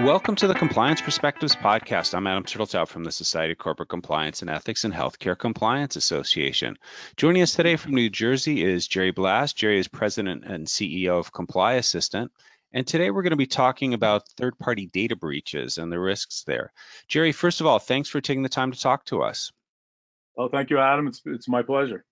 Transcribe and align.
Welcome 0.00 0.34
to 0.36 0.48
the 0.48 0.54
Compliance 0.54 1.00
Perspectives 1.00 1.54
podcast. 1.54 2.14
I'm 2.14 2.26
Adam 2.26 2.42
Turteltaub 2.42 2.88
from 2.88 3.04
the 3.04 3.12
Society 3.12 3.52
of 3.52 3.58
Corporate 3.58 3.88
Compliance 3.88 4.42
and 4.42 4.50
Ethics 4.50 4.84
and 4.84 4.92
Healthcare 4.92 5.38
Compliance 5.38 5.94
Association. 5.94 6.76
Joining 7.16 7.42
us 7.42 7.54
today 7.54 7.76
from 7.76 7.94
New 7.94 8.10
Jersey 8.10 8.64
is 8.64 8.88
Gerry 8.88 9.12
Blass. 9.12 9.52
Gerry 9.52 9.78
is 9.78 9.86
president 9.86 10.44
and 10.44 10.66
CEO 10.66 11.18
of 11.18 11.32
ComplyAssistant. 11.32 12.28
And 12.72 12.84
today 12.86 13.10
we're 13.10 13.22
going 13.22 13.30
to 13.30 13.36
be 13.36 13.46
talking 13.46 13.94
about 13.94 14.28
third 14.36 14.58
party 14.58 14.86
data 14.86 15.14
breaches 15.14 15.78
and 15.78 15.92
the 15.92 16.00
risks 16.00 16.42
there. 16.44 16.72
Gerry, 17.06 17.30
first 17.30 17.60
of 17.60 17.68
all, 17.68 17.78
thanks 17.78 18.08
for 18.08 18.20
taking 18.20 18.42
the 18.42 18.48
time 18.48 18.72
to 18.72 18.80
talk 18.80 19.04
to 19.06 19.22
us. 19.22 19.52
Oh, 20.36 20.48
thank 20.48 20.70
you, 20.70 20.78
Adam. 20.80 21.06
It's, 21.06 21.22
it's 21.24 21.48
my 21.48 21.62
pleasure. 21.62 22.04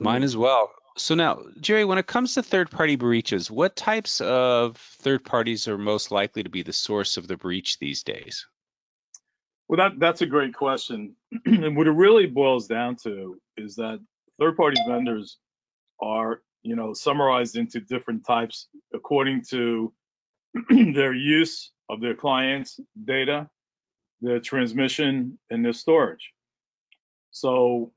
Mine 0.00 0.22
as 0.22 0.36
well. 0.36 0.70
So 0.98 1.14
now, 1.14 1.42
Gerry, 1.60 1.84
when 1.84 1.98
it 1.98 2.06
comes 2.06 2.34
to 2.34 2.42
third-party 2.42 2.96
breaches, 2.96 3.50
what 3.50 3.76
types 3.76 4.22
of 4.22 4.76
third 4.76 5.24
parties 5.24 5.68
are 5.68 5.76
most 5.76 6.10
likely 6.10 6.42
to 6.42 6.48
be 6.48 6.62
the 6.62 6.72
source 6.72 7.18
of 7.18 7.28
the 7.28 7.36
breach 7.36 7.78
these 7.78 8.02
days? 8.02 8.46
Well, 9.68 9.76
that 9.76 9.98
that's 9.98 10.22
a 10.22 10.26
great 10.26 10.54
question. 10.54 11.16
and 11.44 11.76
what 11.76 11.86
it 11.86 11.92
really 11.92 12.26
boils 12.26 12.66
down 12.66 12.96
to 13.04 13.38
is 13.58 13.76
that 13.76 14.00
third-party 14.38 14.80
vendors 14.88 15.38
are, 16.00 16.40
you 16.62 16.76
know, 16.76 16.94
summarized 16.94 17.56
into 17.56 17.80
different 17.80 18.24
types 18.26 18.68
according 18.94 19.42
to 19.50 19.92
their 20.70 21.12
use 21.12 21.72
of 21.90 22.00
their 22.00 22.14
clients' 22.14 22.80
data, 23.04 23.50
their 24.22 24.40
transmission, 24.40 25.38
and 25.50 25.62
their 25.62 25.74
storage. 25.74 26.32
So 27.32 27.92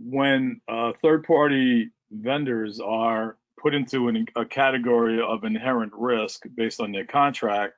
when 0.00 0.60
a 0.68 0.94
third-party 1.00 1.90
vendors 2.14 2.80
are 2.80 3.36
put 3.60 3.74
into 3.74 4.08
an, 4.08 4.26
a 4.36 4.44
category 4.44 5.20
of 5.20 5.44
inherent 5.44 5.92
risk 5.94 6.42
based 6.54 6.80
on 6.80 6.92
their 6.92 7.06
contract, 7.06 7.74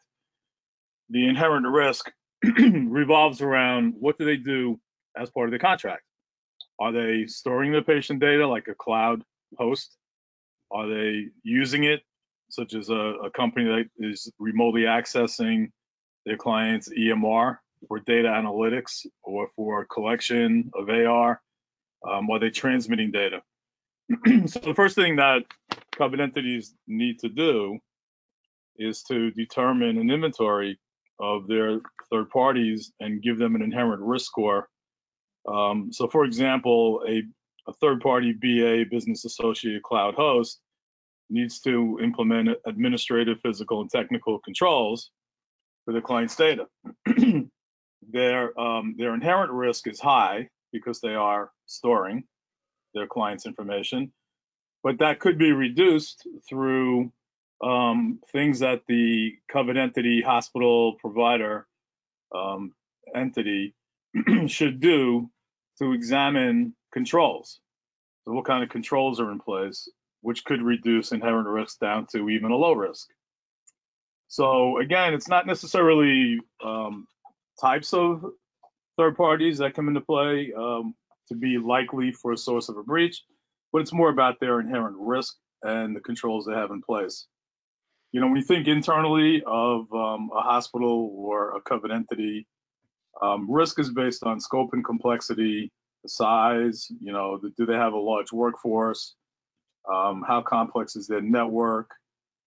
the 1.11 1.29
inherent 1.29 1.67
risk 1.67 2.11
revolves 2.43 3.41
around 3.41 3.95
what 3.99 4.19
do 4.19 4.25
they 4.25 4.37
do 4.37 4.79
as 5.17 5.31
part 5.31 5.49
of 5.49 5.53
the 5.53 5.59
contract? 5.59 6.03
Are 6.79 6.93
they 6.93 7.27
storing 7.27 7.73
the 7.73 7.83
patient 7.83 8.21
data 8.21 8.47
like 8.47 8.69
a 8.69 8.75
cloud 8.75 9.23
host? 9.57 9.97
Are 10.71 10.89
they 10.89 11.27
using 11.43 11.85
it, 11.85 12.03
such 12.51 12.75
as 12.75 12.91
a, 12.91 12.95
a 12.95 13.31
company 13.31 13.67
that 13.67 13.89
is 13.99 14.31
remotely 14.39 14.83
accessing 14.83 15.71
their 16.27 16.37
client's 16.37 16.89
EMR 16.89 17.59
for 17.89 18.01
data 18.01 18.29
analytics 18.29 19.07
or 19.23 19.49
for 19.57 19.87
collection 19.87 20.71
of 20.75 20.89
AR? 20.91 21.41
Um, 22.07 22.31
are 22.31 22.39
they 22.39 22.51
transmitting 22.51 23.11
data? 23.11 23.43
so 24.47 24.61
the 24.61 24.75
first 24.75 24.95
thing 24.95 25.17
that 25.17 25.43
covered 25.97 26.21
entities 26.21 26.75
need 26.87 27.19
to 27.21 27.29
do 27.29 27.79
is 28.79 29.03
to 29.05 29.31
determine 29.33 29.99
an 29.99 30.11
inventory 30.11 30.79
of 31.19 31.49
their 31.49 31.81
third 32.11 32.31
parties 32.31 32.93
and 33.01 33.23
give 33.23 33.39
them 33.39 33.55
an 33.55 33.63
inherent 33.63 34.03
risk 34.03 34.27
score. 34.27 34.69
Um, 35.49 35.91
so 35.93 36.09
for 36.09 36.25
example, 36.25 37.03
a, 37.09 37.23
a 37.69 37.73
third 37.75 38.01
party 38.01 38.33
BA 38.33 38.85
business 38.91 39.25
associated 39.25 39.83
cloud 39.83 40.15
host 40.15 40.61
needs 41.29 41.61
to 41.61 41.99
implement 42.01 42.51
administrative, 42.67 43.41
physical, 43.41 43.81
and 43.81 43.91
technical 43.91 44.39
controls 44.41 45.11
for 45.85 45.93
the 45.93 46.01
client's 46.01 46.37
data. 46.37 46.67
their, 48.09 48.61
um, 48.61 48.95
their 48.99 49.15
inherent 49.15 49.51
risk 49.51 49.89
is 49.89 49.99
high 49.99 50.49
because 50.73 51.01
they 51.01 51.15
are 51.15 51.51
storing 51.65 52.25
their 52.97 53.07
client's 53.07 53.47
information. 53.47 54.13
But 54.83 54.99
that 54.99 55.21
could 55.21 55.39
be 55.39 55.53
reduced 55.53 56.27
through 56.49 57.13
um, 57.63 58.21
things 58.33 58.61
that 58.61 58.83
the 58.89 59.33
covered 59.49 59.77
entity 59.77 60.23
hospital 60.23 60.95
provider 61.01 61.67
um, 62.35 62.73
entity 63.15 63.75
should 64.47 64.81
do 64.81 65.31
to 65.79 65.93
examine 65.93 66.75
controls. 66.93 67.61
So 68.25 68.33
what 68.33 68.45
kind 68.45 68.63
of 68.65 68.71
controls 68.71 69.21
are 69.21 69.31
in 69.31 69.39
place, 69.39 69.89
which 70.21 70.45
could 70.45 70.63
reduce 70.63 71.13
inherent 71.13 71.49
risk 71.49 71.79
down 71.79 72.07
to 72.13 72.29
even 72.29 72.51
a 72.51 72.57
low 72.57 72.73
risk. 72.73 73.09
So 74.29 74.79
again, 74.79 75.15
it's 75.15 75.29
not 75.29 75.47
necessarily 75.47 76.41
um, 76.65 77.07
types 77.61 77.95
of 77.95 78.25
third 78.97 79.17
parties 79.17 79.59
that 79.59 79.75
come 79.75 79.89
into 79.89 80.01
play. 80.01 80.53
Um, 80.57 80.95
to 81.29 81.35
be 81.35 81.59
likely 81.59 82.13
for 82.13 82.33
a 82.33 82.37
source 82.37 82.69
of 82.69 82.77
a 82.77 82.83
breach, 82.83 83.23
but 83.73 83.83
it's 83.83 83.93
more 83.93 84.11
about 84.11 84.39
their 84.41 84.61
inherent 84.61 84.97
risk 84.99 85.35
and 85.63 85.95
the 85.95 86.01
controls 86.01 86.47
they 86.47 86.55
have 86.55 86.71
in 86.71 86.83
place. 86.83 87.27
You 88.13 88.21
know, 88.21 88.29
when 88.29 88.37
you 88.37 88.43
think 88.43 88.69
internally 88.69 89.43
of 89.47 89.93
um, 89.93 90.31
a 90.35 90.41
hospital 90.41 91.13
or 91.17 91.57
a 91.57 91.61
covered 91.61 91.91
entity, 91.91 92.47
um, 93.21 93.51
risk 93.51 93.79
is 93.79 93.91
based 93.91 94.23
on 94.25 94.41
scope 94.41 94.71
and 94.73 94.85
complexity, 94.85 95.73
size, 96.07 96.87
you 97.01 97.13
know, 97.13 97.39
the, 97.39 97.51
do 97.57 97.67
they 97.67 97.75
have 97.75 97.93
a 97.93 97.99
large 97.99 98.33
workforce? 98.33 99.15
Um, 99.93 100.25
how 100.27 100.43
complex 100.43 100.97
is 100.97 101.07
their 101.07 101.21
network? 101.21 101.91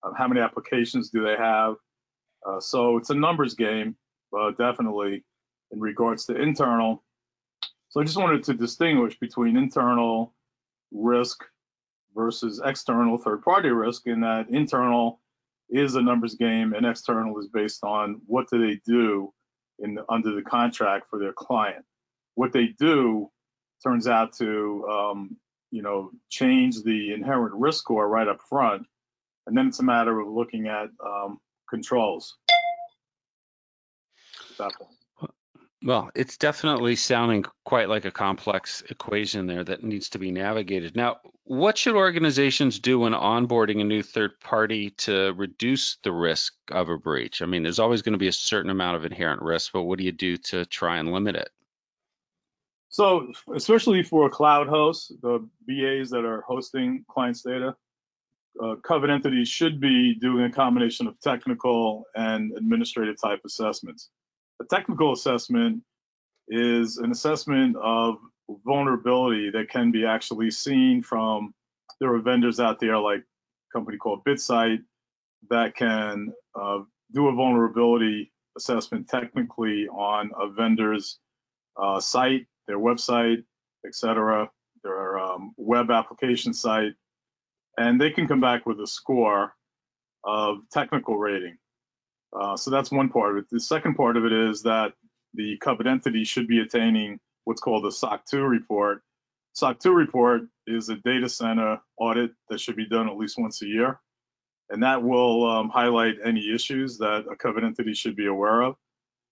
Uh, 0.03 0.11
how 0.17 0.27
many 0.27 0.41
applications 0.41 1.09
do 1.09 1.23
they 1.23 1.35
have? 1.35 1.75
Uh, 2.47 2.59
so 2.59 2.97
it's 2.97 3.09
a 3.09 3.15
numbers 3.15 3.53
game, 3.53 3.95
uh, 4.37 4.51
definitely 4.51 5.23
in 5.71 5.79
regards 5.79 6.25
to 6.25 6.35
internal. 6.35 7.03
So 7.89 7.99
I 7.99 8.03
just 8.03 8.17
wanted 8.17 8.43
to 8.43 8.53
distinguish 8.53 9.17
between 9.19 9.57
internal 9.57 10.33
risk 10.91 11.43
versus 12.15 12.61
external 12.63 13.17
third 13.17 13.41
party 13.41 13.69
risk 13.69 14.05
in 14.05 14.21
that 14.21 14.49
internal 14.49 15.19
is 15.69 15.95
a 15.95 16.01
numbers 16.01 16.35
game 16.35 16.73
and 16.73 16.85
external 16.85 17.39
is 17.39 17.47
based 17.47 17.83
on 17.83 18.21
what 18.25 18.49
do 18.49 18.59
they 18.59 18.79
do 18.85 19.33
in 19.79 19.95
the, 19.95 20.05
under 20.09 20.33
the 20.33 20.41
contract 20.41 21.09
for 21.09 21.19
their 21.19 21.33
client. 21.33 21.83
What 22.35 22.53
they 22.53 22.67
do 22.79 23.29
turns 23.83 24.07
out 24.07 24.33
to 24.33 24.87
um, 24.87 25.37
you 25.71 25.81
know 25.81 26.11
change 26.29 26.83
the 26.83 27.13
inherent 27.13 27.55
risk 27.55 27.79
score 27.79 28.07
right 28.07 28.27
up 28.27 28.41
front, 28.41 28.85
and 29.47 29.57
then 29.57 29.67
it's 29.67 29.79
a 29.79 29.83
matter 29.83 30.19
of 30.19 30.27
looking 30.27 30.67
at 30.67 30.89
um, 31.05 31.39
controls. 31.69 32.37
At 34.51 34.57
that 34.57 34.73
point. 34.73 34.98
Well, 35.81 36.11
it's 36.13 36.37
definitely 36.37 36.97
sounding 36.97 37.45
quite 37.63 37.87
like 37.87 38.03
a 38.03 38.11
complex 38.11 38.83
equation 38.89 39.47
there 39.47 39.63
that 39.63 39.81
needs 39.81 40.09
to 40.09 40.19
be 40.19 40.29
navigated. 40.29 40.97
Now, 40.97 41.17
what 41.45 41.77
should 41.77 41.95
organizations 41.95 42.79
do 42.79 42.99
when 42.99 43.13
onboarding 43.13 43.79
a 43.79 43.85
new 43.85 44.03
third 44.03 44.39
party 44.41 44.89
to 44.91 45.33
reduce 45.37 45.95
the 46.03 46.11
risk 46.11 46.53
of 46.69 46.89
a 46.89 46.97
breach? 46.97 47.41
I 47.41 47.45
mean, 47.45 47.63
there's 47.63 47.79
always 47.79 48.01
going 48.01 48.13
to 48.13 48.19
be 48.19 48.27
a 48.27 48.33
certain 48.33 48.69
amount 48.69 48.97
of 48.97 49.05
inherent 49.05 49.41
risk, 49.41 49.71
but 49.71 49.83
what 49.83 49.99
do 49.99 50.03
you 50.03 50.11
do 50.11 50.35
to 50.37 50.65
try 50.65 50.97
and 50.97 51.13
limit 51.13 51.37
it? 51.37 51.49
So, 52.89 53.31
especially 53.55 54.03
for 54.03 54.29
cloud 54.29 54.67
hosts, 54.67 55.13
the 55.21 55.47
BAs 55.65 56.09
that 56.09 56.25
are 56.25 56.41
hosting 56.41 57.05
clients' 57.07 57.43
data, 57.43 57.75
uh, 58.61 58.75
covered 58.83 59.11
entities 59.11 59.47
should 59.47 59.79
be 59.79 60.15
doing 60.15 60.43
a 60.43 60.51
combination 60.51 61.07
of 61.07 61.17
technical 61.21 62.03
and 62.15 62.51
administrative 62.57 63.15
type 63.21 63.39
assessments. 63.45 64.09
A 64.61 64.65
technical 64.65 65.13
assessment 65.13 65.83
is 66.47 66.97
an 66.97 67.11
assessment 67.11 67.75
of 67.81 68.17
vulnerability 68.65 69.51
that 69.51 69.69
can 69.69 69.91
be 69.91 70.05
actually 70.05 70.51
seen 70.51 71.01
from 71.03 71.53
there 71.99 72.13
are 72.13 72.19
vendors 72.19 72.59
out 72.59 72.79
there 72.79 72.97
like 72.97 73.19
a 73.19 73.77
company 73.77 73.97
called 73.97 74.23
BitSight 74.25 74.79
that 75.49 75.75
can 75.75 76.33
uh, 76.59 76.79
do 77.13 77.27
a 77.27 77.33
vulnerability 77.33 78.31
assessment 78.57 79.07
technically 79.07 79.87
on 79.87 80.31
a 80.39 80.49
vendor's 80.49 81.19
uh, 81.77 81.99
site, 81.99 82.47
their 82.67 82.79
website, 82.79 83.43
etc., 83.85 84.49
their 84.83 85.19
um, 85.19 85.53
web 85.57 85.91
application 85.91 86.53
site, 86.53 86.93
and 87.77 87.99
they 87.99 88.11
can 88.11 88.27
come 88.27 88.41
back 88.41 88.65
with 88.65 88.79
a 88.79 88.87
score 88.87 89.53
of 90.23 90.57
technical 90.71 91.17
rating. 91.17 91.57
Uh, 92.37 92.55
so 92.55 92.71
that's 92.71 92.91
one 92.91 93.09
part 93.09 93.31
of 93.31 93.37
it. 93.37 93.49
The 93.51 93.59
second 93.59 93.95
part 93.95 94.17
of 94.17 94.25
it 94.25 94.33
is 94.33 94.63
that 94.63 94.93
the 95.33 95.57
covered 95.57 95.87
entity 95.87 96.23
should 96.23 96.47
be 96.47 96.59
attaining 96.59 97.19
what's 97.45 97.61
called 97.61 97.85
a 97.85 97.91
SOC 97.91 98.25
2 98.25 98.43
report. 98.43 99.01
SOC 99.53 99.79
2 99.79 99.91
report 99.93 100.41
is 100.67 100.89
a 100.89 100.95
data 100.95 101.27
center 101.27 101.79
audit 101.97 102.31
that 102.49 102.59
should 102.59 102.75
be 102.75 102.87
done 102.87 103.09
at 103.09 103.17
least 103.17 103.37
once 103.37 103.61
a 103.61 103.67
year. 103.67 103.99
And 104.69 104.83
that 104.83 105.03
will 105.03 105.49
um, 105.49 105.69
highlight 105.69 106.15
any 106.23 106.53
issues 106.53 106.99
that 106.99 107.25
a 107.31 107.35
covered 107.35 107.63
entity 107.63 107.93
should 107.93 108.15
be 108.15 108.27
aware 108.27 108.61
of. 108.61 108.75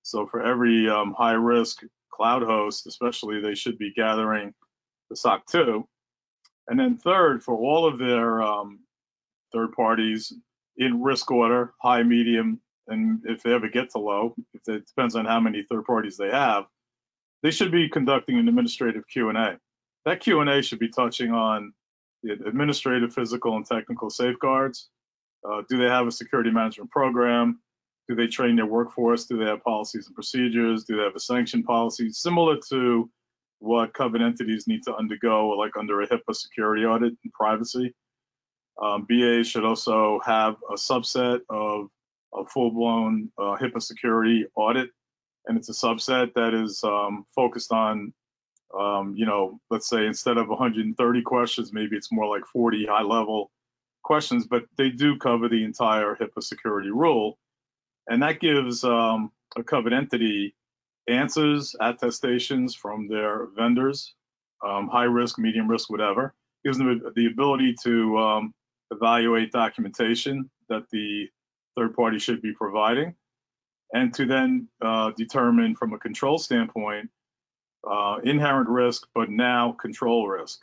So 0.01 0.25
for 0.25 0.41
every 0.41 0.89
um, 0.89 1.13
high 1.15 1.33
risk 1.33 1.83
cloud 2.11 2.41
host, 2.41 2.87
especially, 2.87 3.41
they 3.41 3.53
should 3.53 3.77
be 3.77 3.93
gathering 3.93 4.53
the 5.09 5.15
SOC 5.15 5.45
2. 5.47 5.87
And 6.67 6.79
then 6.79 6.97
third, 6.97 7.43
for 7.43 7.55
all 7.55 7.87
of 7.87 7.99
their 7.99 8.41
um, 8.41 8.79
third 9.53 9.73
parties 9.73 10.33
in 10.77 11.03
risk 11.03 11.29
order, 11.31 11.73
high, 11.81 12.03
medium, 12.03 12.59
and 12.87 13.21
if 13.25 13.43
they 13.43 13.53
ever 13.53 13.69
get 13.69 13.91
to 13.91 13.99
low, 13.99 14.35
if 14.53 14.67
it 14.67 14.87
depends 14.87 15.15
on 15.15 15.25
how 15.25 15.39
many 15.39 15.63
third 15.63 15.85
parties 15.85 16.17
they 16.17 16.29
have, 16.29 16.65
they 17.43 17.51
should 17.51 17.71
be 17.71 17.89
conducting 17.89 18.37
an 18.37 18.47
administrative 18.47 19.07
Q&A. 19.07 19.57
That 20.05 20.19
Q&A 20.19 20.61
should 20.61 20.79
be 20.79 20.89
touching 20.89 21.31
on 21.31 21.73
the 22.23 22.33
administrative, 22.33 23.13
physical, 23.13 23.55
and 23.55 23.65
technical 23.65 24.09
safeguards. 24.09 24.89
Uh, 25.47 25.61
do 25.69 25.77
they 25.77 25.85
have 25.85 26.07
a 26.07 26.11
security 26.11 26.49
management 26.49 26.89
program? 26.91 27.59
Do 28.09 28.15
they 28.15 28.27
train 28.27 28.55
their 28.55 28.65
workforce? 28.65 29.25
Do 29.25 29.37
they 29.37 29.45
have 29.45 29.63
policies 29.63 30.07
and 30.07 30.15
procedures? 30.15 30.85
Do 30.85 30.97
they 30.97 31.03
have 31.03 31.15
a 31.15 31.19
sanction 31.19 31.63
policy? 31.63 32.09
Similar 32.11 32.57
to 32.69 33.09
what 33.59 33.93
covered 33.93 34.21
entities 34.21 34.67
need 34.67 34.83
to 34.83 34.95
undergo, 34.95 35.49
like 35.49 35.75
under 35.77 36.01
a 36.01 36.07
HIPAA 36.07 36.33
security 36.35 36.85
audit 36.85 37.13
and 37.23 37.33
privacy. 37.33 37.93
Um, 38.81 39.05
BAs 39.09 39.47
should 39.47 39.65
also 39.65 40.19
have 40.23 40.55
a 40.69 40.75
subset 40.75 41.41
of 41.49 41.89
a 42.33 42.45
full-blown 42.45 43.31
uh, 43.37 43.55
HIPAA 43.59 43.81
security 43.81 44.45
audit, 44.55 44.89
and 45.45 45.57
it's 45.57 45.69
a 45.69 45.73
subset 45.73 46.33
that 46.33 46.53
is 46.53 46.83
um, 46.83 47.25
focused 47.33 47.71
on, 47.71 48.13
um, 48.77 49.13
you 49.15 49.25
know, 49.25 49.59
let's 49.69 49.89
say 49.89 50.05
instead 50.05 50.37
of 50.37 50.49
130 50.49 51.21
questions, 51.21 51.73
maybe 51.73 51.95
it's 51.95 52.11
more 52.11 52.27
like 52.27 52.45
40 52.45 52.85
high-level 52.85 53.51
questions, 54.03 54.45
but 54.47 54.63
they 54.77 54.89
do 54.89 55.17
cover 55.17 55.47
the 55.49 55.63
entire 55.63 56.15
HIPAA 56.15 56.43
security 56.43 56.91
rule, 56.91 57.37
and 58.07 58.21
that 58.23 58.39
gives 58.39 58.83
um, 58.83 59.31
a 59.55 59.63
covered 59.63 59.93
entity 59.93 60.55
answers, 61.07 61.75
attestations 61.79 62.75
from 62.75 63.07
their 63.07 63.47
vendors, 63.55 64.13
um, 64.65 64.87
high 64.87 65.03
risk, 65.03 65.39
medium 65.39 65.67
risk, 65.67 65.89
whatever. 65.89 66.33
Gives 66.65 66.77
them 66.77 67.01
the 67.15 67.27
ability 67.27 67.75
to 67.83 68.17
um, 68.17 68.53
evaluate 68.91 69.51
documentation 69.51 70.49
that 70.69 70.83
the 70.91 71.27
third 71.77 71.95
party 71.95 72.19
should 72.19 72.41
be 72.41 72.53
providing, 72.53 73.15
and 73.93 74.13
to 74.15 74.25
then 74.25 74.67
uh, 74.81 75.11
determine 75.15 75.75
from 75.75 75.93
a 75.93 75.99
control 75.99 76.37
standpoint 76.37 77.09
uh, 77.89 78.17
inherent 78.23 78.69
risk, 78.69 79.07
but 79.13 79.29
now 79.29 79.71
control 79.71 80.27
risk. 80.27 80.61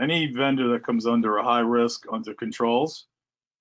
Any 0.00 0.26
vendor 0.32 0.68
that 0.72 0.84
comes 0.84 1.06
under 1.06 1.38
a 1.38 1.44
high 1.44 1.60
risk 1.60 2.04
under 2.12 2.34
controls 2.34 3.06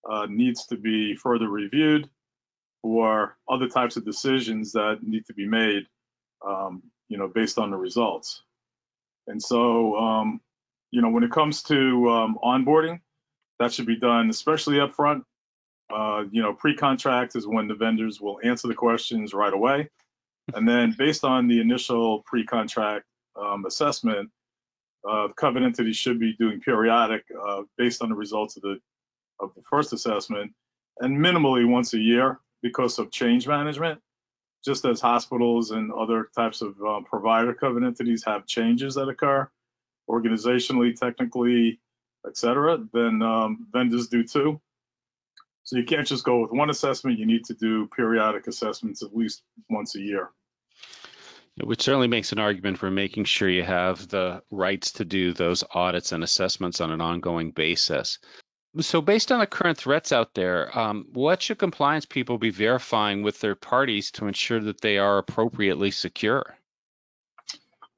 uh, 0.08 0.28
needs 0.30 0.68
to 0.68 0.78
be 0.78 1.16
further 1.16 1.50
reviewed 1.50 2.10
or 2.84 3.36
other 3.50 3.68
types 3.68 3.98
of 3.98 4.06
decisions 4.06 4.74
that 4.74 5.00
need 5.02 5.26
to 5.26 5.34
be 5.34 5.48
made, 5.48 5.84
um, 6.48 6.84
you 7.10 7.18
know, 7.18 7.28
based 7.28 7.58
on 7.58 7.72
the 7.72 7.78
results. 7.78 8.44
And 9.26 9.42
so, 9.42 9.96
um, 9.98 10.42
you 10.92 11.02
know, 11.02 11.10
when 11.10 11.24
it 11.24 11.32
comes 11.32 11.64
to 11.64 12.10
um, 12.10 12.38
onboarding, 12.44 13.02
that 13.60 13.74
should 13.74 13.88
be 13.88 13.98
done, 13.98 14.30
especially 14.30 14.80
up 14.80 14.94
front. 14.96 15.24
Uh, 15.90 16.26
you 16.32 16.42
know, 16.42 16.54
pre-contract 16.54 17.36
is 17.36 17.48
when 17.48 17.68
the 17.68 17.76
vendors 17.76 18.20
will 18.20 18.40
answer 18.44 18.68
the 18.68 18.76
questions 18.76 19.34
right 19.34 19.54
away. 19.54 19.90
And 20.54 20.68
then 20.68 20.96
based 20.98 21.24
on 21.24 21.48
the 21.48 21.60
initial 21.60 22.24
pre-contract 22.26 23.06
um, 23.36 23.66
assessment, 23.66 24.30
uh, 25.08 25.28
the 25.28 25.34
covered 25.34 25.64
entity 25.64 25.94
should 25.94 26.20
be 26.20 26.34
doing 26.34 26.60
periodic 26.60 27.24
uh, 27.42 27.64
based 27.78 28.02
on 28.02 28.10
the 28.10 28.16
results 28.16 28.58
of 28.58 28.64
the 28.64 28.80
of 29.40 29.54
the 29.56 29.62
first 29.70 29.94
assessment 29.94 30.52
and 31.00 31.16
minimally 31.18 31.70
once 31.70 31.94
a 31.94 32.00
year 32.00 32.40
because 32.62 32.98
of 33.00 33.12
change 33.12 33.48
management. 33.48 34.00
Just 34.66 34.84
as 34.86 35.00
hospitals 35.00 35.72
and 35.72 35.94
other 35.94 36.30
types 36.36 36.62
of 36.62 36.76
uh, 36.86 37.02
provider 37.02 37.54
covered 37.54 37.84
entities 37.84 38.24
have 38.26 38.48
changes 38.48 38.96
that 38.96 39.08
occur 39.08 39.50
organizationally, 40.10 40.98
technically, 41.00 41.80
etc., 42.26 42.80
then 42.94 43.22
um, 43.22 43.68
vendors 43.72 44.08
do 44.08 44.24
too. 44.24 44.60
So 45.68 45.76
you 45.76 45.84
can't 45.84 46.08
just 46.08 46.24
go 46.24 46.40
with 46.40 46.52
one 46.54 46.70
assessment. 46.70 47.20
You 47.20 47.26
need 47.26 47.44
to 47.48 47.54
do 47.54 47.88
periodic 47.88 48.48
assessments 48.48 49.04
at 49.04 49.14
least 49.14 49.44
once 49.70 49.96
a 49.98 50.00
year. 50.00 50.30
Which 51.62 51.82
certainly 51.82 52.08
makes 52.08 52.32
an 52.32 52.40
argument 52.40 52.78
for 52.78 52.90
making 52.90 53.26
sure 53.26 53.50
you 53.50 53.64
have 53.64 54.08
the 54.08 54.42
rights 54.50 54.94
to 54.94 55.04
do 55.04 55.34
those 55.34 55.66
audits 55.70 56.14
and 56.14 56.24
assessments 56.24 56.80
on 56.80 56.94
an 56.94 57.02
ongoing 57.02 57.52
basis. 57.52 58.18
So, 58.80 59.02
based 59.02 59.30
on 59.30 59.40
the 59.40 59.46
current 59.46 59.78
threats 59.78 60.14
out 60.14 60.34
there, 60.34 60.78
um, 60.78 61.06
what 61.12 61.42
should 61.42 61.58
compliance 61.58 62.06
people 62.06 62.38
be 62.38 62.50
verifying 62.50 63.22
with 63.22 63.42
their 63.42 63.56
parties 63.56 64.12
to 64.12 64.28
ensure 64.28 64.62
that 64.62 64.80
they 64.80 64.98
are 65.00 65.18
appropriately 65.18 65.92
secure? 65.92 66.58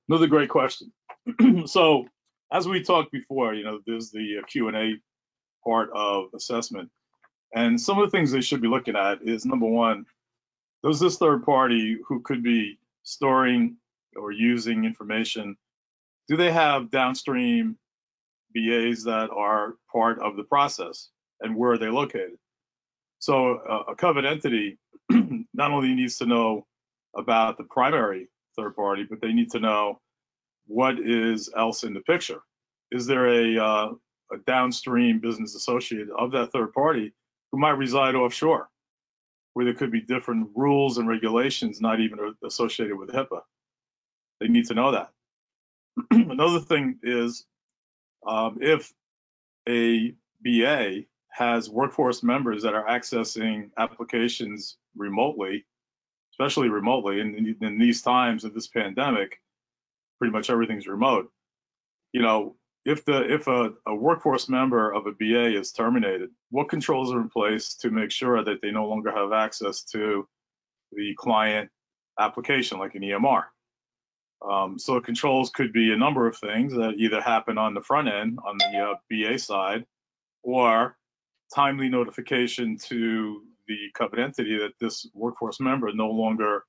Another 0.07 0.25
great 0.25 0.50
question. 0.50 0.92
so, 1.68 2.07
as 2.51 2.68
we 2.68 2.81
talked 2.81 3.12
before, 3.12 3.54
you 3.54 3.63
know, 3.63 3.80
there's 3.86 4.10
the 4.10 4.42
Q 4.48 4.69
and 4.69 4.77
A 4.77 4.94
part 5.63 5.92
of 5.94 6.30
assessment, 6.33 6.89
and 7.53 7.79
some 7.79 7.97
of 7.97 8.09
the 8.09 8.15
things 8.15 8.31
they 8.31 8.41
should 8.41 8.61
be 8.61 8.67
looking 8.67 8.95
at 8.95 9.21
is 9.23 9.45
number 9.45 9.65
one, 9.65 10.05
does 10.83 10.99
this 10.99 11.17
third 11.17 11.43
party 11.43 11.97
who 12.07 12.21
could 12.21 12.43
be 12.43 12.77
storing 13.03 13.77
or 14.15 14.31
using 14.31 14.85
information, 14.85 15.57
do 16.27 16.37
they 16.37 16.51
have 16.51 16.91
downstream 16.91 17.77
BAs 18.53 19.03
that 19.03 19.29
are 19.35 19.75
part 19.91 20.19
of 20.19 20.35
the 20.35 20.43
process 20.43 21.09
and 21.41 21.55
where 21.55 21.71
are 21.71 21.77
they 21.77 21.89
located? 21.89 22.37
So 23.19 23.55
uh, 23.57 23.91
a 23.91 23.95
covered 23.95 24.25
entity 24.25 24.77
not 25.53 25.71
only 25.71 25.93
needs 25.93 26.17
to 26.17 26.25
know 26.25 26.65
about 27.15 27.57
the 27.57 27.63
primary 27.63 28.29
third 28.55 28.75
party, 28.75 29.05
but 29.09 29.21
they 29.21 29.33
need 29.33 29.51
to 29.51 29.59
know 29.59 29.99
what 30.67 30.99
is 30.99 31.49
else 31.55 31.83
in 31.83 31.93
the 31.93 32.01
picture. 32.01 32.41
Is 32.91 33.05
there 33.05 33.27
a, 33.27 33.57
uh, 33.57 33.91
a 34.31 34.37
downstream 34.45 35.19
business 35.19 35.55
associate 35.55 36.09
of 36.17 36.31
that 36.31 36.51
third 36.51 36.73
party 36.73 37.13
who 37.51 37.59
might 37.59 37.71
reside 37.71 38.15
offshore, 38.15 38.69
where 39.53 39.65
there 39.65 39.73
could 39.73 39.91
be 39.91 40.01
different 40.01 40.49
rules 40.55 40.97
and 40.97 41.07
regulations 41.07 41.81
not 41.81 41.99
even 41.99 42.35
associated 42.45 42.97
with 42.97 43.09
HIPAA? 43.09 43.41
They 44.39 44.47
need 44.47 44.65
to 44.67 44.73
know 44.73 44.91
that. 44.91 45.11
Another 46.11 46.59
thing 46.59 46.99
is 47.03 47.45
um, 48.25 48.59
if 48.61 48.93
a 49.67 50.13
BA 50.41 51.03
has 51.29 51.69
workforce 51.69 52.23
members 52.23 52.63
that 52.63 52.73
are 52.73 52.87
accessing 52.87 53.69
applications 53.77 54.77
remotely, 54.95 55.65
especially 56.33 56.69
remotely, 56.69 57.19
in, 57.19 57.55
in 57.61 57.77
these 57.77 58.01
times 58.01 58.43
of 58.43 58.53
this 58.53 58.67
pandemic, 58.67 59.39
pretty 60.17 60.31
much 60.31 60.49
everything's 60.49 60.87
remote. 60.87 61.31
You 62.11 62.21
know, 62.21 62.55
if 62.85 63.05
the 63.05 63.31
if 63.31 63.47
a, 63.47 63.73
a, 63.85 63.95
workforce 63.95 64.49
member 64.49 64.91
of 64.93 65.05
a 65.05 65.11
BA 65.11 65.57
is 65.57 65.71
terminated, 65.71 66.29
what 66.49 66.69
controls 66.69 67.13
are 67.13 67.21
in 67.21 67.29
place 67.29 67.75
to 67.75 67.91
make 67.91 68.11
sure 68.11 68.43
that 68.43 68.61
they 68.61 68.71
no 68.71 68.87
longer 68.87 69.11
have 69.11 69.33
access 69.33 69.83
to 69.83 70.27
the 70.91 71.13
client 71.15 71.69
application 72.19 72.79
like 72.79 72.95
an 72.95 73.01
EMR? 73.01 73.43
Um, 74.49 74.79
so 74.79 75.01
controls 75.01 75.49
could 75.49 75.73
be 75.73 75.91
a 75.91 75.97
number 75.97 76.25
of 76.25 76.37
things 76.37 76.73
that 76.73 76.95
either 76.97 77.21
happen 77.21 77.57
on 77.57 77.73
the 77.73 77.81
front 77.81 78.07
end 78.07 78.39
on 78.45 78.57
the 78.57 78.80
uh, 78.80 78.95
BA 79.09 79.37
side, 79.37 79.85
or 80.44 80.97
timely 81.54 81.89
notification 81.89 82.77
to 82.77 83.44
the 83.68 83.77
covered 83.94 84.19
entity 84.19 84.57
that 84.57 84.73
this 84.80 85.07
workforce 85.13 85.59
member 85.59 85.92
no 85.94 86.09
longer 86.09 86.63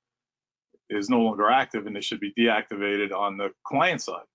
is 0.89 1.09
no 1.09 1.21
longer 1.21 1.49
active 1.49 1.87
and 1.87 1.95
they 1.95 2.01
should 2.01 2.19
be 2.19 2.33
deactivated 2.37 3.13
on 3.13 3.37
the 3.37 3.49
client 3.63 4.01
side. 4.01 4.25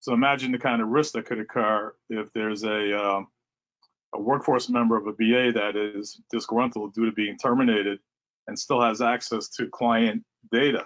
So 0.00 0.14
imagine 0.14 0.52
the 0.52 0.58
kind 0.58 0.80
of 0.80 0.88
risk 0.88 1.12
that 1.12 1.26
could 1.26 1.40
occur 1.40 1.94
if 2.08 2.32
there's 2.32 2.64
a 2.64 2.98
uh, 2.98 3.22
a 4.14 4.20
workforce 4.20 4.68
member 4.68 4.96
of 4.96 5.06
a 5.06 5.12
BA 5.12 5.52
that 5.52 5.76
is 5.76 6.20
disgruntled 6.32 6.94
due 6.94 7.06
to 7.06 7.12
being 7.12 7.36
terminated 7.36 8.00
and 8.48 8.58
still 8.58 8.80
has 8.82 9.00
access 9.00 9.48
to 9.50 9.68
client 9.68 10.24
data 10.50 10.84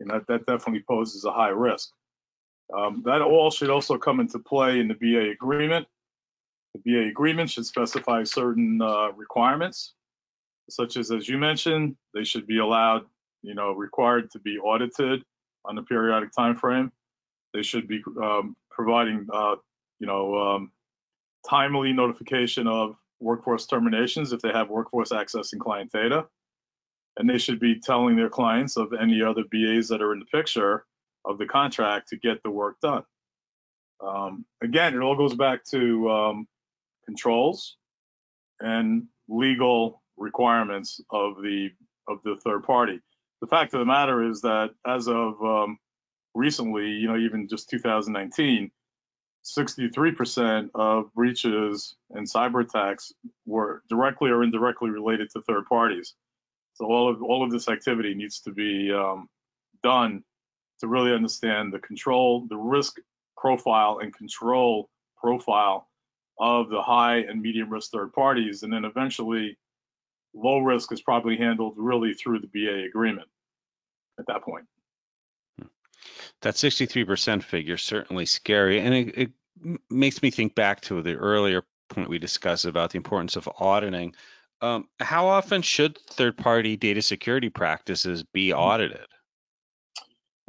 and 0.00 0.10
that, 0.10 0.26
that 0.26 0.46
definitely 0.46 0.82
poses 0.88 1.24
a 1.24 1.32
high 1.32 1.50
risk. 1.50 1.90
Um, 2.76 3.02
that 3.04 3.20
all 3.20 3.50
should 3.50 3.70
also 3.70 3.98
come 3.98 4.20
into 4.20 4.38
play 4.38 4.80
in 4.80 4.88
the 4.88 4.94
BA 4.94 5.30
agreement. 5.30 5.86
The 6.74 6.80
BA 6.84 7.08
agreement 7.08 7.50
should 7.50 7.66
specify 7.66 8.24
certain 8.24 8.80
uh, 8.80 9.12
requirements, 9.12 9.94
such 10.68 10.96
as, 10.96 11.10
as 11.10 11.28
you 11.28 11.36
mentioned, 11.36 11.96
they 12.14 12.24
should 12.24 12.46
be 12.46 12.58
allowed, 12.58 13.02
you 13.42 13.54
know, 13.54 13.72
required 13.72 14.30
to 14.32 14.38
be 14.38 14.58
audited 14.58 15.24
on 15.64 15.78
a 15.78 15.82
periodic 15.82 16.30
time 16.32 16.56
frame. 16.56 16.92
They 17.52 17.62
should 17.62 17.88
be 17.88 18.02
um, 18.22 18.56
providing, 18.70 19.26
uh, 19.32 19.56
you 19.98 20.06
know, 20.06 20.36
um, 20.38 20.72
timely 21.48 21.92
notification 21.92 22.66
of 22.66 22.96
workforce 23.18 23.66
terminations 23.66 24.32
if 24.32 24.40
they 24.40 24.52
have 24.52 24.70
workforce 24.70 25.12
access 25.12 25.52
and 25.52 25.60
client 25.60 25.92
data 25.92 26.26
and 27.16 27.28
they 27.28 27.38
should 27.38 27.60
be 27.60 27.78
telling 27.78 28.16
their 28.16 28.28
clients 28.28 28.76
of 28.76 28.92
any 28.92 29.22
other 29.22 29.44
BAs 29.50 29.88
that 29.88 30.02
are 30.02 30.12
in 30.12 30.20
the 30.20 30.24
picture 30.26 30.84
of 31.24 31.38
the 31.38 31.46
contract 31.46 32.08
to 32.08 32.16
get 32.16 32.42
the 32.42 32.50
work 32.50 32.80
done. 32.80 33.04
Um, 34.02 34.46
again, 34.62 34.94
it 34.94 35.00
all 35.00 35.16
goes 35.16 35.34
back 35.34 35.64
to 35.66 36.10
um, 36.10 36.48
controls 37.04 37.76
and 38.60 39.06
legal 39.28 40.02
requirements 40.16 41.00
of 41.10 41.36
the 41.42 41.70
of 42.08 42.22
the 42.24 42.36
third 42.42 42.64
party. 42.64 43.00
The 43.40 43.46
fact 43.46 43.74
of 43.74 43.80
the 43.80 43.86
matter 43.86 44.28
is 44.28 44.40
that 44.40 44.70
as 44.86 45.06
of 45.06 45.42
um, 45.42 45.78
recently, 46.34 46.88
you 46.88 47.08
know, 47.08 47.16
even 47.16 47.48
just 47.48 47.70
2019, 47.70 48.70
63% 49.44 50.70
of 50.74 51.12
breaches 51.14 51.96
and 52.10 52.26
cyber 52.26 52.62
attacks 52.62 53.12
were 53.46 53.82
directly 53.88 54.30
or 54.30 54.42
indirectly 54.42 54.90
related 54.90 55.30
to 55.30 55.42
third 55.42 55.64
parties. 55.66 56.14
So 56.74 56.86
all 56.86 57.10
of 57.10 57.22
all 57.22 57.42
of 57.42 57.50
this 57.50 57.68
activity 57.68 58.14
needs 58.14 58.40
to 58.40 58.52
be 58.52 58.92
um, 58.92 59.28
done 59.82 60.24
to 60.80 60.88
really 60.88 61.12
understand 61.12 61.72
the 61.72 61.78
control, 61.78 62.46
the 62.48 62.56
risk 62.56 62.96
profile 63.36 63.98
and 64.02 64.14
control 64.14 64.88
profile 65.16 65.88
of 66.38 66.70
the 66.70 66.80
high 66.80 67.18
and 67.18 67.40
medium 67.40 67.70
risk 67.70 67.90
third 67.90 68.12
parties, 68.12 68.62
and 68.62 68.72
then 68.72 68.84
eventually 68.84 69.58
low 70.34 70.58
risk 70.58 70.92
is 70.92 71.02
probably 71.02 71.36
handled 71.36 71.74
really 71.76 72.14
through 72.14 72.40
the 72.40 72.46
BA 72.46 72.86
agreement 72.86 73.28
at 74.18 74.26
that 74.26 74.42
point. 74.42 74.66
That 76.42 76.54
63% 76.54 77.42
figure 77.42 77.76
certainly 77.76 78.26
scary, 78.26 78.80
and 78.80 78.94
it, 78.94 79.18
it 79.18 79.30
makes 79.90 80.22
me 80.22 80.30
think 80.30 80.54
back 80.54 80.80
to 80.82 81.02
the 81.02 81.14
earlier 81.14 81.62
point 81.88 82.08
we 82.08 82.18
discussed 82.18 82.64
about 82.64 82.90
the 82.90 82.96
importance 82.96 83.36
of 83.36 83.48
auditing. 83.58 84.14
Um, 84.62 84.88
how 84.98 85.28
often 85.28 85.62
should 85.62 85.98
third-party 85.98 86.76
data 86.76 87.02
security 87.02 87.48
practices 87.48 88.22
be 88.22 88.48
mm-hmm. 88.48 88.58
audited? 88.58 89.06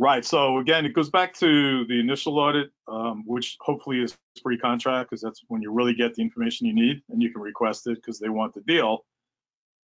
Right. 0.01 0.25
So 0.25 0.57
again, 0.57 0.85
it 0.85 0.93
goes 0.93 1.11
back 1.11 1.35
to 1.35 1.85
the 1.85 1.99
initial 1.99 2.39
audit, 2.39 2.71
um, 2.87 3.23
which 3.27 3.55
hopefully 3.61 4.01
is 4.01 4.17
pre-contract 4.43 5.11
because 5.11 5.21
that's 5.21 5.43
when 5.47 5.61
you 5.61 5.71
really 5.71 5.93
get 5.93 6.15
the 6.15 6.23
information 6.23 6.65
you 6.65 6.73
need 6.73 7.03
and 7.09 7.21
you 7.21 7.31
can 7.31 7.39
request 7.39 7.85
it 7.85 7.95
because 7.95 8.17
they 8.17 8.29
want 8.29 8.55
the 8.55 8.61
deal. 8.61 9.05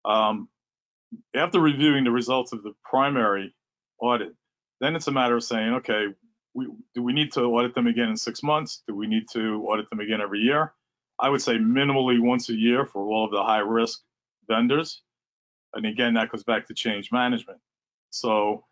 Um, 0.07 0.49
after 1.35 1.61
reviewing 1.61 2.05
the 2.05 2.11
results 2.11 2.55
of 2.55 2.63
the 2.63 2.73
primary 2.85 3.55
audit, 4.01 4.33
then 4.81 4.97
it's 4.97 5.09
a 5.09 5.13
matter 5.13 5.37
of 5.37 5.45
saying, 5.45 5.75
okay, 5.75 6.07
we, 6.55 6.69
do 6.95 7.03
we 7.03 7.13
need 7.13 7.33
to 7.33 7.43
audit 7.43 7.75
them 7.75 7.87
again 7.87 8.09
in 8.09 8.17
six 8.17 8.43
months? 8.43 8.83
Do 8.87 8.95
we 8.95 9.07
need 9.07 9.29
to 9.33 9.65
audit 9.69 9.89
them 9.91 10.01
again 10.01 10.21
every 10.21 10.41
year? 10.41 10.75
I 11.21 11.29
would 11.29 11.43
say 11.43 11.55
minimally 11.55 12.21
once 12.21 12.49
a 12.49 12.55
year 12.55 12.85
for 12.85 13.03
all 13.03 13.25
of 13.25 13.33
the 13.33 13.43
high 13.43 13.59
risk 13.59 14.01
vendors. 14.49 15.03
And 15.75 15.85
again, 15.85 16.15
that 16.15 16.31
goes 16.31 16.45
back 16.45 16.67
to 16.69 16.75
change 16.75 17.11
management. 17.13 17.59
So, 18.11 18.65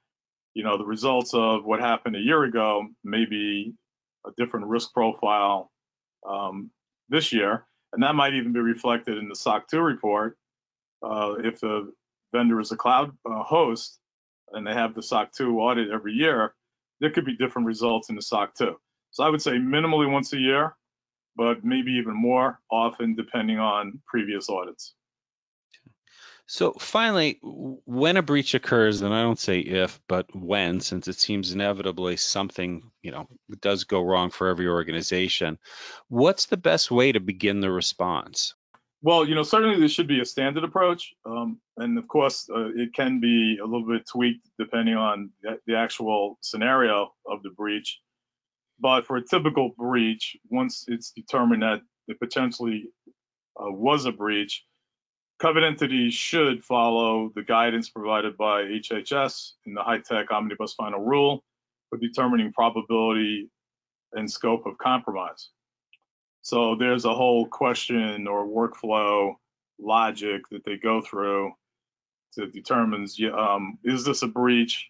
you 0.54 0.62
know, 0.62 0.78
the 0.78 0.86
results 0.86 1.34
of 1.34 1.64
what 1.64 1.80
happened 1.80 2.16
a 2.16 2.20
year 2.20 2.44
ago 2.44 2.86
may 3.04 3.26
be 3.26 3.74
a 4.26 4.30
different 4.36 4.66
risk 4.66 4.92
profile 4.92 5.70
um, 6.26 6.70
this 7.08 7.32
year. 7.32 7.66
And 7.92 8.02
that 8.02 8.14
might 8.14 8.34
even 8.34 8.52
be 8.52 8.60
reflected 8.60 9.18
in 9.18 9.28
the 9.28 9.36
SOC 9.36 9.68
2 9.68 9.80
report. 9.80 10.38
Uh, 11.02 11.34
if 11.44 11.60
the 11.60 11.92
vendor 12.32 12.60
is 12.60 12.72
a 12.72 12.76
cloud 12.76 13.10
uh, 13.28 13.42
host 13.42 13.98
and 14.52 14.66
they 14.66 14.72
have 14.72 14.94
the 14.94 15.02
SOC 15.02 15.32
2 15.32 15.58
audit 15.58 15.90
every 15.90 16.12
year, 16.12 16.54
there 17.00 17.10
could 17.10 17.24
be 17.24 17.36
different 17.36 17.66
results 17.66 18.08
in 18.08 18.16
the 18.16 18.22
SOC 18.22 18.54
2. 18.54 18.76
So 19.10 19.24
I 19.24 19.28
would 19.28 19.42
say 19.42 19.52
minimally 19.52 20.10
once 20.10 20.32
a 20.32 20.38
year, 20.38 20.76
but 21.36 21.64
maybe 21.64 21.92
even 21.92 22.14
more 22.14 22.60
often 22.70 23.14
depending 23.14 23.58
on 23.58 24.00
previous 24.06 24.48
audits. 24.48 24.94
So 26.48 26.74
finally, 26.74 27.40
when 27.42 28.16
a 28.16 28.22
breach 28.22 28.54
occurs, 28.54 29.02
and 29.02 29.12
I 29.12 29.22
don't 29.22 29.38
say 29.38 29.58
if, 29.58 30.00
but 30.06 30.34
when, 30.34 30.80
since 30.80 31.08
it 31.08 31.18
seems 31.18 31.50
inevitably 31.50 32.16
something, 32.16 32.92
you 33.02 33.10
know, 33.10 33.28
does 33.60 33.82
go 33.84 34.00
wrong 34.00 34.30
for 34.30 34.46
every 34.46 34.68
organization, 34.68 35.58
what's 36.08 36.46
the 36.46 36.56
best 36.56 36.88
way 36.90 37.10
to 37.10 37.18
begin 37.18 37.60
the 37.60 37.70
response? 37.70 38.54
Well, 39.02 39.26
you 39.26 39.34
know, 39.34 39.42
certainly 39.42 39.78
there 39.80 39.88
should 39.88 40.06
be 40.06 40.20
a 40.20 40.24
standard 40.24 40.62
approach, 40.62 41.14
um, 41.24 41.60
and 41.76 41.98
of 41.98 42.08
course, 42.08 42.48
uh, 42.54 42.68
it 42.74 42.94
can 42.94 43.20
be 43.20 43.58
a 43.62 43.64
little 43.64 43.86
bit 43.86 44.06
tweaked 44.06 44.48
depending 44.58 44.94
on 44.94 45.30
the 45.66 45.76
actual 45.76 46.38
scenario 46.40 47.12
of 47.26 47.42
the 47.42 47.50
breach. 47.50 48.00
But 48.78 49.06
for 49.06 49.16
a 49.16 49.24
typical 49.24 49.70
breach, 49.76 50.36
once 50.48 50.84
it's 50.88 51.10
determined 51.10 51.62
that 51.62 51.82
it 52.08 52.18
potentially 52.18 52.88
uh, 53.58 53.70
was 53.70 54.06
a 54.06 54.12
breach, 54.12 54.64
covered 55.38 55.64
entities 55.64 56.14
should 56.14 56.64
follow 56.64 57.30
the 57.34 57.42
guidance 57.42 57.90
provided 57.90 58.36
by 58.36 58.62
HHS 58.62 59.52
in 59.66 59.74
the 59.74 59.82
HITECH 59.82 60.30
Omnibus 60.30 60.74
Final 60.74 61.00
Rule 61.00 61.44
for 61.90 61.98
determining 61.98 62.52
probability 62.52 63.50
and 64.12 64.30
scope 64.30 64.66
of 64.66 64.78
compromise. 64.78 65.50
So 66.42 66.76
there's 66.76 67.04
a 67.04 67.14
whole 67.14 67.46
question 67.46 68.26
or 68.26 68.46
workflow 68.46 69.34
logic 69.78 70.42
that 70.50 70.64
they 70.64 70.76
go 70.76 71.02
through 71.02 71.52
to 72.34 72.46
determines 72.46 73.18
um, 73.36 73.78
is 73.84 74.04
this 74.04 74.22
a 74.22 74.26
breach? 74.26 74.88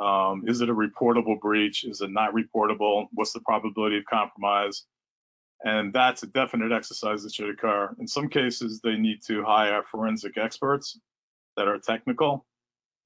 Um, 0.00 0.44
is 0.46 0.60
it 0.60 0.68
a 0.68 0.74
reportable 0.74 1.40
breach? 1.40 1.84
Is 1.84 2.00
it 2.00 2.10
not 2.10 2.34
reportable? 2.34 3.06
What's 3.12 3.32
the 3.32 3.40
probability 3.40 3.98
of 3.98 4.04
compromise? 4.06 4.84
And 5.64 5.92
that's 5.92 6.22
a 6.22 6.26
definite 6.26 6.72
exercise 6.72 7.22
that 7.22 7.32
should 7.32 7.48
occur. 7.48 7.94
In 7.98 8.06
some 8.06 8.28
cases, 8.28 8.80
they 8.80 8.96
need 8.96 9.22
to 9.28 9.44
hire 9.44 9.82
forensic 9.90 10.36
experts 10.36 10.98
that 11.56 11.68
are 11.68 11.78
technical, 11.78 12.44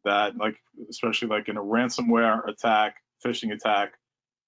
that 0.04 0.36
like, 0.36 0.56
especially 0.88 1.28
like 1.28 1.48
in 1.48 1.56
a 1.56 1.62
ransomware 1.62 2.48
attack, 2.48 2.96
phishing 3.24 3.52
attack, 3.52 3.92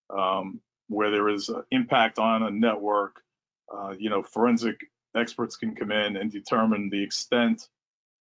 um, 0.08 0.60
where 0.88 1.10
there 1.10 1.28
is 1.28 1.50
impact 1.70 2.18
on 2.18 2.42
a 2.42 2.50
network, 2.50 3.20
uh, 3.72 3.94
you 3.96 4.10
know, 4.10 4.22
forensic 4.22 4.80
experts 5.14 5.56
can 5.56 5.74
come 5.74 5.92
in 5.92 6.16
and 6.16 6.32
determine 6.32 6.88
the 6.90 7.02
extent 7.02 7.68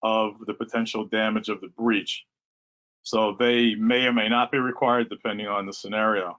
of 0.04 0.34
the 0.46 0.54
potential 0.54 1.06
damage 1.06 1.50
of 1.50 1.62
the 1.62 1.70
breach. 1.70 2.26
So 3.04 3.36
they 3.40 3.76
may 3.76 4.06
or 4.06 4.14
may 4.14 4.30
not 4.30 4.52
be 4.52 4.60
required 4.60 5.10
depending 5.10 5.48
on 5.48 5.66
the 5.66 5.74
scenario. 5.74 6.38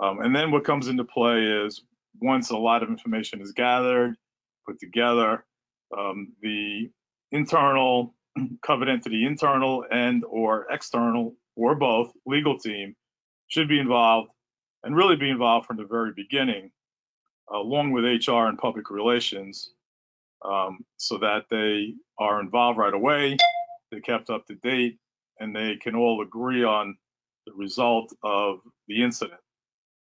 Um, 0.00 0.20
and 0.20 0.34
then 0.34 0.50
what 0.50 0.64
comes 0.64 0.88
into 0.88 1.04
play 1.04 1.44
is 1.44 1.82
once 2.20 2.50
a 2.50 2.56
lot 2.56 2.82
of 2.82 2.88
information 2.88 3.40
is 3.40 3.52
gathered, 3.52 4.14
put 4.66 4.78
together, 4.78 5.44
um, 5.96 6.32
the 6.40 6.90
internal 7.30 8.14
covered 8.66 8.88
entity, 8.88 9.26
internal 9.26 9.84
and 9.90 10.24
or 10.24 10.66
external 10.70 11.34
or 11.56 11.74
both 11.74 12.12
legal 12.26 12.58
team 12.58 12.94
should 13.48 13.68
be 13.68 13.78
involved 13.78 14.30
and 14.84 14.96
really 14.96 15.16
be 15.16 15.30
involved 15.30 15.66
from 15.66 15.76
the 15.76 15.84
very 15.84 16.12
beginning, 16.16 16.70
along 17.52 17.92
with 17.92 18.04
HR 18.04 18.46
and 18.46 18.58
public 18.58 18.90
relations, 18.90 19.72
um, 20.44 20.80
so 20.96 21.18
that 21.18 21.44
they 21.50 21.94
are 22.18 22.40
involved 22.40 22.78
right 22.78 22.94
away, 22.94 23.36
they're 23.90 24.00
kept 24.00 24.30
up 24.30 24.46
to 24.46 24.54
date, 24.56 24.98
and 25.38 25.54
they 25.54 25.76
can 25.76 25.94
all 25.94 26.22
agree 26.22 26.64
on 26.64 26.96
the 27.46 27.52
result 27.54 28.12
of 28.22 28.60
the 28.88 29.02
incident. 29.02 29.40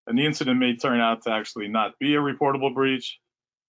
And 0.07 0.17
the 0.17 0.25
incident 0.25 0.59
may 0.59 0.75
turn 0.75 0.99
out 0.99 1.23
to 1.23 1.31
actually 1.31 1.67
not 1.67 1.99
be 1.99 2.15
a 2.15 2.19
reportable 2.19 2.73
breach, 2.73 3.19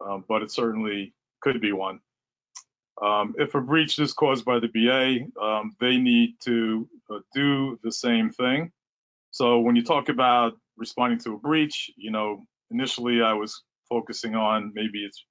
um, 0.04 0.24
but 0.28 0.42
it 0.42 0.50
certainly 0.50 1.14
could 1.40 1.60
be 1.60 1.72
one. 1.72 2.00
Um, 3.02 3.34
if 3.38 3.54
a 3.54 3.60
breach 3.60 3.98
is 3.98 4.12
caused 4.12 4.44
by 4.44 4.58
the 4.58 4.68
BA, 4.68 5.40
um, 5.40 5.76
they 5.80 5.98
need 5.98 6.36
to 6.44 6.88
uh, 7.10 7.18
do 7.34 7.78
the 7.82 7.92
same 7.92 8.30
thing. 8.30 8.72
So 9.30 9.60
when 9.60 9.76
you 9.76 9.84
talk 9.84 10.08
about 10.08 10.54
responding 10.76 11.18
to 11.20 11.34
a 11.34 11.38
breach, 11.38 11.90
you 11.96 12.10
know, 12.10 12.44
initially 12.70 13.22
I 13.22 13.34
was 13.34 13.62
focusing 13.88 14.34
on 14.34 14.72
maybe 14.74 15.04
it's, 15.04 15.24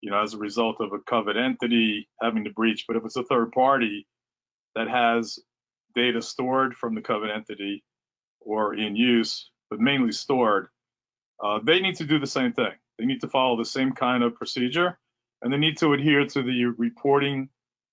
you 0.00 0.10
know, 0.10 0.22
as 0.22 0.34
a 0.34 0.38
result 0.38 0.76
of 0.80 0.92
a 0.92 0.98
covered 0.98 1.36
entity 1.36 2.08
having 2.20 2.44
the 2.44 2.50
breach, 2.50 2.84
but 2.86 2.96
if 2.96 3.04
it's 3.04 3.16
a 3.16 3.24
third 3.24 3.52
party 3.52 4.06
that 4.74 4.88
has 4.88 5.38
data 5.94 6.22
stored 6.22 6.74
from 6.74 6.94
the 6.94 7.00
covered 7.00 7.30
entity 7.30 7.82
or 8.40 8.74
in 8.74 8.94
use, 8.94 9.50
but 9.70 9.80
mainly 9.80 10.12
stored, 10.12 10.68
uh, 11.42 11.58
they 11.62 11.80
need 11.80 11.96
to 11.96 12.04
do 12.04 12.18
the 12.18 12.26
same 12.26 12.52
thing. 12.52 12.72
They 12.98 13.04
need 13.04 13.20
to 13.20 13.28
follow 13.28 13.56
the 13.56 13.64
same 13.64 13.92
kind 13.92 14.22
of 14.22 14.34
procedure, 14.34 14.98
and 15.42 15.52
they 15.52 15.56
need 15.56 15.78
to 15.78 15.92
adhere 15.92 16.26
to 16.26 16.42
the 16.42 16.64
reporting 16.76 17.48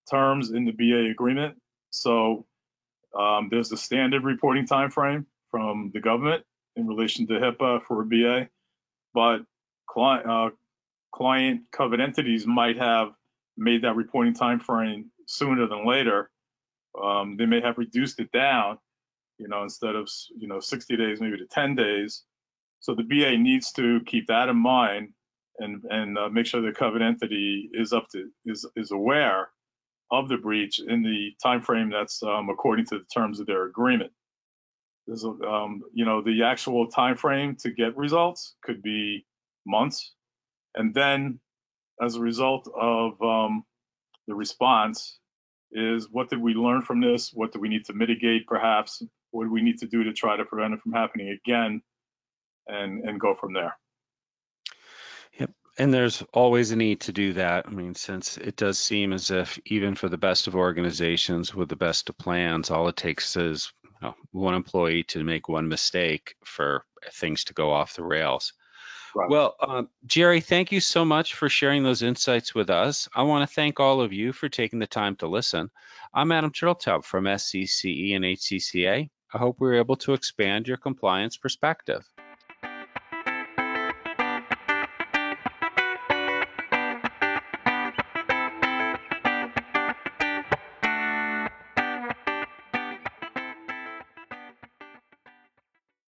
terms 0.10 0.52
in 0.52 0.66
the 0.66 0.72
BA 0.72 1.12
agreement. 1.12 1.58
So 1.90 2.46
um, 3.18 3.50
there's 3.50 3.70
the 3.70 3.78
standard 3.78 4.24
reporting 4.24 4.66
time 4.66 4.92
frame 4.92 5.26
from 5.52 5.92
the 5.94 6.02
government 6.02 6.44
in 6.76 6.88
relation 6.88 7.28
to 7.28 7.34
HIPAA 7.34 7.84
for 7.84 8.02
a 8.02 8.06
BA, 8.06 8.50
but 9.14 9.42
client, 9.88 10.30
uh, 10.30 10.50
client 11.16 11.62
covered 11.72 12.02
entities 12.02 12.46
might 12.46 12.78
have 12.78 13.10
made 13.58 13.84
that 13.84 13.96
reporting 13.96 14.34
time 14.34 14.60
frame 14.60 15.12
sooner 15.28 15.68
than 15.68 15.88
later. 15.88 16.30
Um, 17.02 17.38
they 17.38 17.46
may 17.46 17.62
have 17.62 17.78
reduced 17.78 18.20
it 18.20 18.32
down 18.32 18.78
you 19.38 19.48
know, 19.48 19.64
instead 19.64 19.96
of, 19.96 20.10
you 20.36 20.48
know, 20.48 20.60
60 20.60 20.96
days, 20.98 21.22
maybe 21.22 21.38
to 21.38 21.46
10 21.46 21.76
days. 21.76 22.24
So 22.80 22.96
the 22.96 23.04
BA 23.04 23.38
needs 23.38 23.72
to 23.74 24.00
keep 24.06 24.28
that 24.28 24.50
in 24.50 24.58
mind 24.58 25.10
and, 25.60 25.84
and 25.90 26.18
uh, 26.18 26.30
make 26.30 26.46
sure 26.46 26.62
the 26.62 26.72
covered 26.72 27.02
entity 27.02 27.70
is 27.74 27.94
up 27.94 28.08
to, 28.10 28.30
is, 28.46 28.66
is 28.76 28.92
aware 28.92 29.50
of 30.12 30.30
the 30.30 30.38
breach 30.38 30.80
in 30.80 31.02
the 31.02 31.32
time 31.42 31.62
frame 31.62 31.90
that's 31.90 32.22
um, 32.22 32.50
according 32.50 32.86
to 32.88 33.00
the 33.00 33.06
terms 33.06 33.40
of 33.40 33.48
their 33.48 33.66
agreement. 33.66 34.12
There's, 35.08 35.24
um, 35.24 35.82
you 35.94 36.06
know, 36.06 36.22
the 36.22 36.44
actual 36.44 36.88
time 36.88 37.16
frame 37.16 37.56
to 37.58 37.72
get 37.72 37.98
results 37.98 38.56
could 38.64 38.82
be 38.82 39.26
months. 39.66 40.14
And 40.76 40.94
then 40.94 41.40
as 42.02 42.16
a 42.16 42.22
result 42.22 42.70
of 42.80 43.22
um, 43.22 43.64
the 44.28 44.36
response 44.36 45.20
is 45.72 46.08
what 46.12 46.30
did 46.30 46.42
we 46.42 46.54
learn 46.54 46.82
from 46.82 47.02
this? 47.02 47.32
What 47.34 47.52
do 47.52 47.60
we 47.60 47.70
need 47.70 47.86
to 47.86 47.94
mitigate 47.94 48.48
perhaps? 48.48 49.02
what 49.36 49.44
do 49.44 49.52
we 49.52 49.62
need 49.62 49.80
to 49.80 49.88
do 49.88 50.06
to 50.06 50.14
try 50.14 50.38
to 50.38 50.46
prevent 50.46 50.74
it 50.74 50.82
from 50.82 50.94
happening 50.94 51.30
again? 51.30 51.82
And 52.68 53.04
and 53.04 53.20
go 53.20 53.36
from 53.36 53.54
there. 53.54 53.78
Yep. 55.40 55.52
And 55.78 55.94
there's 55.94 56.24
always 56.34 56.72
a 56.72 56.76
need 56.76 57.02
to 57.02 57.12
do 57.12 57.34
that. 57.34 57.66
I 57.68 57.70
mean 57.70 57.94
since 57.94 58.38
it 58.38 58.56
does 58.56 58.80
seem 58.80 59.14
as 59.14 59.30
if 59.30 59.60
even 59.66 59.94
for 59.94 60.10
the 60.10 60.18
best 60.18 60.48
of 60.48 60.56
organizations 60.56 61.54
with 61.54 61.70
the 61.70 61.76
best 61.76 62.10
of 62.10 62.18
plans 62.18 62.72
all 62.72 62.88
it 62.88 62.96
takes 62.96 63.36
is 63.36 63.72
you 63.84 63.92
know, 64.02 64.16
one 64.32 64.56
employee 64.56 65.04
to 65.10 65.24
make 65.24 65.48
one 65.48 65.68
mistake 65.68 66.36
for 66.44 66.86
things 67.14 67.44
to 67.46 67.54
go 67.54 67.72
off 67.72 67.96
the 67.96 68.04
rails 68.04 68.54
Well, 69.16 69.56
um, 69.62 69.90
Gerry, 70.06 70.42
thank 70.42 70.72
you 70.72 70.80
so 70.80 71.06
much 71.06 71.36
for 71.36 71.50
sharing 71.50 71.84
those 71.84 72.02
insights 72.02 72.54
with 72.54 72.70
us. 72.70 73.08
I 73.16 73.24
want 73.24 73.48
to 73.48 73.54
thank 73.54 73.80
all 73.80 74.02
of 74.02 74.14
you 74.14 74.34
for 74.34 74.50
taking 74.50 74.80
the 74.80 74.88
time 74.88 75.16
to 75.18 75.28
listen. 75.28 75.72
I'm 76.14 76.32
Adam 76.32 76.52
Turteltaub 76.52 77.04
from 77.06 77.26
SCCE 77.26 78.16
and 78.16 78.26
HCCA. 78.26 79.10
I 79.34 79.38
hope 79.38 79.58
we 79.60 79.68
were 79.68 79.76
able 79.76 79.96
to 79.98 80.14
expand 80.14 80.68
your 80.68 80.78
compliance 80.78 81.38
perspective. 81.38 82.06